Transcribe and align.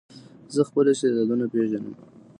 زه 0.53 0.61
خپل 0.69 0.85
استعدادونه 0.89 1.45
پېژنم. 1.53 1.95